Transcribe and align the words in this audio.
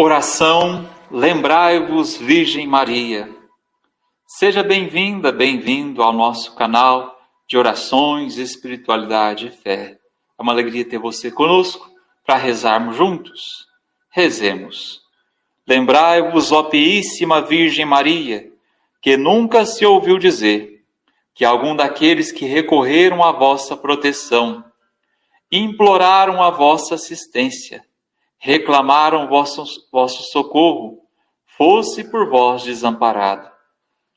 Oração 0.00 0.88
Lembrai-vos, 1.10 2.16
Virgem 2.16 2.68
Maria. 2.68 3.28
Seja 4.28 4.62
bem-vinda, 4.62 5.32
bem-vindo 5.32 6.04
ao 6.04 6.12
nosso 6.12 6.54
canal 6.54 7.18
de 7.48 7.58
orações, 7.58 8.38
espiritualidade 8.38 9.48
e 9.48 9.50
fé. 9.50 9.98
É 10.38 10.40
uma 10.40 10.52
alegria 10.52 10.84
ter 10.84 10.98
você 10.98 11.32
conosco 11.32 11.90
para 12.24 12.36
rezarmos 12.36 12.94
juntos. 12.94 13.66
Rezemos. 14.08 15.00
Lembrai-vos, 15.66 16.52
ó 16.52 16.62
Piíssima 16.62 17.40
Virgem 17.40 17.84
Maria, 17.84 18.52
que 19.02 19.16
nunca 19.16 19.66
se 19.66 19.84
ouviu 19.84 20.16
dizer 20.16 20.84
que 21.34 21.44
algum 21.44 21.74
daqueles 21.74 22.30
que 22.30 22.46
recorreram 22.46 23.24
à 23.24 23.32
vossa 23.32 23.76
proteção, 23.76 24.64
imploraram 25.50 26.40
a 26.40 26.50
vossa 26.50 26.94
assistência, 26.94 27.87
reclamaram 28.38 29.28
vosso, 29.28 29.64
vosso 29.90 30.30
socorro, 30.30 31.02
fosse 31.56 32.04
por 32.04 32.30
vós 32.30 32.62
desamparado. 32.62 33.50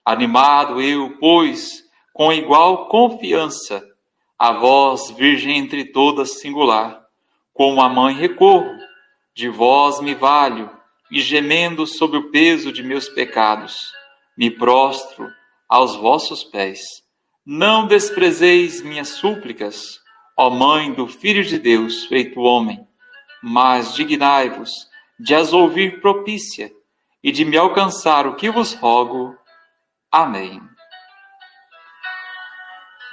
Animado 0.05 0.79
eu, 0.79 1.17
pois, 1.19 1.83
com 2.13 2.31
igual 2.31 2.87
confiança, 2.87 3.83
a 4.37 4.53
vós, 4.53 5.11
Virgem 5.11 5.57
entre 5.57 5.85
todas 5.85 6.39
singular, 6.39 7.01
como 7.53 7.81
a 7.81 7.89
mãe 7.89 8.15
recorro, 8.15 8.71
de 9.33 9.49
vós 9.49 9.99
me 9.99 10.13
valho, 10.13 10.69
e 11.11 11.19
gemendo 11.19 11.85
sob 11.85 12.15
o 12.15 12.31
peso 12.31 12.71
de 12.71 12.81
meus 12.83 13.09
pecados, 13.09 13.91
me 14.37 14.49
prostro 14.49 15.27
aos 15.67 15.95
vossos 15.95 16.43
pés. 16.43 16.81
Não 17.45 17.85
desprezeis 17.85 18.81
minhas 18.81 19.09
súplicas, 19.09 19.99
ó 20.37 20.49
Mãe 20.49 20.93
do 20.93 21.07
Filho 21.07 21.43
de 21.43 21.59
Deus, 21.59 22.05
feito 22.05 22.39
homem 22.39 22.87
mas 23.41 23.93
dignai-vos 23.93 24.89
de 25.19 25.33
as 25.35 25.53
ouvir 25.53 26.01
propícia 26.01 26.71
e 27.23 27.31
de 27.31 27.45
me 27.45 27.57
alcançar 27.57 28.27
o 28.27 28.35
que 28.35 28.49
vos 28.49 28.73
rogo. 28.73 29.35
Amém. 30.11 30.61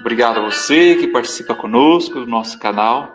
Obrigado 0.00 0.38
a 0.38 0.44
você 0.44 0.96
que 0.96 1.08
participa 1.08 1.54
conosco 1.54 2.14
do 2.14 2.26
nosso 2.26 2.58
canal. 2.58 3.12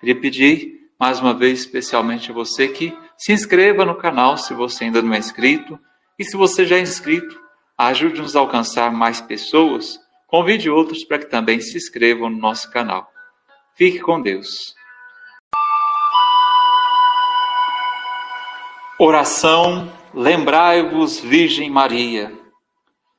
Queria 0.00 0.18
pedir 0.20 0.74
mais 0.98 1.20
uma 1.20 1.34
vez 1.34 1.60
especialmente 1.60 2.30
a 2.30 2.34
você 2.34 2.68
que 2.68 2.96
se 3.16 3.32
inscreva 3.32 3.84
no 3.84 3.94
canal 3.94 4.36
se 4.36 4.54
você 4.54 4.84
ainda 4.84 5.02
não 5.02 5.14
é 5.14 5.18
inscrito 5.18 5.78
e 6.18 6.24
se 6.24 6.36
você 6.36 6.64
já 6.64 6.76
é 6.76 6.80
inscrito, 6.80 7.38
ajude-nos 7.76 8.36
a 8.36 8.40
alcançar 8.40 8.92
mais 8.92 9.20
pessoas. 9.20 9.98
Convide 10.26 10.70
outros 10.70 11.04
para 11.04 11.18
que 11.18 11.26
também 11.26 11.60
se 11.60 11.76
inscrevam 11.76 12.30
no 12.30 12.38
nosso 12.38 12.70
canal. 12.70 13.10
Fique 13.76 14.00
com 14.00 14.20
Deus. 14.20 14.74
Oração 18.96 19.92
Lembrai-vos, 20.14 21.18
Virgem 21.18 21.68
Maria. 21.68 22.32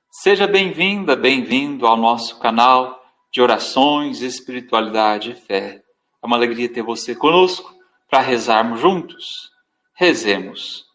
Seja 0.09 0.47
bem-vinda, 0.47 1.13
bem-vindo 1.13 1.85
ao 1.85 1.97
nosso 1.97 2.39
canal 2.39 3.03
de 3.29 3.41
orações, 3.41 4.21
espiritualidade 4.21 5.31
e 5.31 5.35
fé. 5.35 5.81
É 6.23 6.25
uma 6.25 6.37
alegria 6.37 6.69
ter 6.69 6.81
você 6.81 7.13
conosco 7.13 7.75
para 8.09 8.21
rezarmos 8.21 8.79
juntos. 8.79 9.51
Rezemos. 9.93 10.85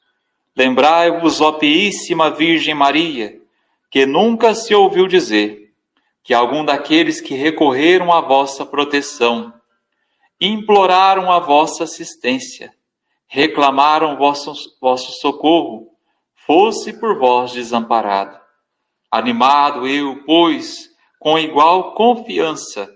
Lembrai-vos, 0.57 1.43
ó 1.43 1.53
Piíssima 1.53 2.31
Virgem 2.31 2.75
Maria, 2.75 3.39
que 3.91 4.07
nunca 4.07 4.55
se 4.55 4.75
ouviu 4.75 5.07
dizer 5.07 5.75
que 6.25 6.33
algum 6.33 6.65
daqueles 6.65 7.21
que 7.21 7.35
recorreram 7.35 8.11
à 8.11 8.23
vossa 8.23 8.65
proteção, 8.65 9.53
imploraram 10.41 11.31
a 11.31 11.39
vossa 11.39 11.85
assistência, 11.85 12.73
reclamaram 13.33 14.17
vosso, 14.17 14.53
vosso 14.81 15.13
socorro, 15.21 15.93
fosse 16.35 16.93
por 16.93 17.17
vós 17.17 17.53
desamparado. 17.53 18.37
Animado 19.09 19.87
eu, 19.87 20.25
pois, 20.27 20.91
com 21.17 21.39
igual 21.39 21.95
confiança, 21.95 22.91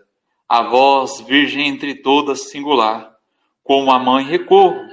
a 0.49 0.63
vós, 0.65 1.21
Virgem 1.21 1.69
entre 1.69 1.95
todas 1.95 2.51
singular, 2.51 3.15
como 3.63 3.93
a 3.93 3.99
mãe 3.99 4.25
recorro, 4.25 4.85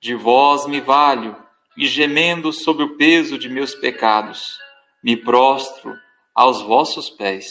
de 0.00 0.16
vós 0.16 0.66
me 0.66 0.80
valho, 0.80 1.36
e 1.76 1.86
gemendo 1.86 2.52
sob 2.52 2.82
o 2.82 2.96
peso 2.96 3.38
de 3.38 3.48
meus 3.48 3.76
pecados, 3.76 4.58
me 5.04 5.16
prostro 5.16 5.94
aos 6.34 6.62
vossos 6.62 7.08
pés. 7.08 7.46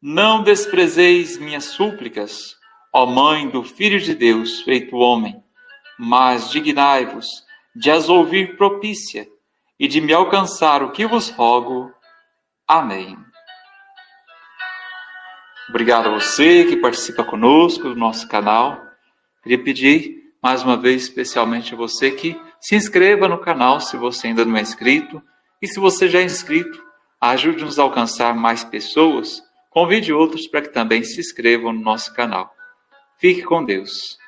Não 0.00 0.42
desprezeis 0.42 1.36
minhas 1.36 1.64
súplicas, 1.66 2.56
ó 2.90 3.04
Mãe 3.04 3.50
do 3.50 3.62
Filho 3.62 4.00
de 4.00 4.14
Deus, 4.14 4.62
feito 4.62 4.96
homem 4.96 5.44
mas 6.02 6.48
dignai-vos 6.50 7.44
de 7.76 7.90
as 7.90 8.08
ouvir 8.08 8.56
propícia 8.56 9.28
e 9.78 9.86
de 9.86 10.00
me 10.00 10.14
alcançar 10.14 10.82
o 10.82 10.92
que 10.92 11.06
vos 11.06 11.28
rogo. 11.28 11.92
Amém. 12.66 13.18
Obrigado 15.68 16.08
a 16.08 16.12
você 16.12 16.64
que 16.64 16.78
participa 16.78 17.22
conosco 17.22 17.90
do 17.90 17.94
nosso 17.94 18.26
canal. 18.28 18.80
Queria 19.42 19.62
pedir 19.62 20.32
mais 20.42 20.62
uma 20.62 20.74
vez 20.74 21.02
especialmente 21.02 21.74
a 21.74 21.76
você 21.76 22.10
que 22.10 22.40
se 22.58 22.74
inscreva 22.74 23.28
no 23.28 23.36
canal 23.36 23.78
se 23.78 23.98
você 23.98 24.28
ainda 24.28 24.42
não 24.42 24.56
é 24.56 24.62
inscrito 24.62 25.22
e 25.60 25.68
se 25.68 25.78
você 25.78 26.08
já 26.08 26.20
é 26.20 26.24
inscrito, 26.24 26.82
ajude-nos 27.20 27.78
a 27.78 27.82
alcançar 27.82 28.34
mais 28.34 28.64
pessoas. 28.64 29.42
Convide 29.68 30.14
outros 30.14 30.46
para 30.46 30.62
que 30.62 30.72
também 30.72 31.04
se 31.04 31.20
inscrevam 31.20 31.74
no 31.74 31.82
nosso 31.82 32.14
canal. 32.14 32.54
Fique 33.18 33.42
com 33.42 33.62
Deus. 33.62 34.18